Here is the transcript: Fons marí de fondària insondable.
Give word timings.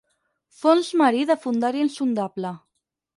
Fons 0.61 0.87
marí 1.01 1.21
de 1.31 1.37
fondària 1.43 1.87
insondable. 1.89 2.55